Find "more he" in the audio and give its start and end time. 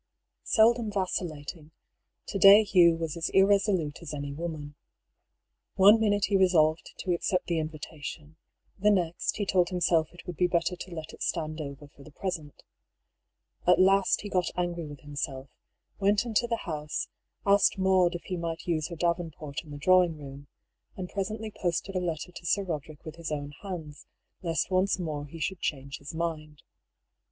24.97-25.37